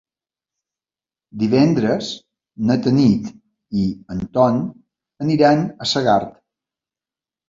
Divendres 1.41 2.07
na 2.69 2.77
Tanit 2.87 3.27
i 3.81 3.83
en 4.15 4.23
Ton 4.39 4.57
aniran 5.27 5.61
a 5.87 5.89
Segart. 5.93 6.33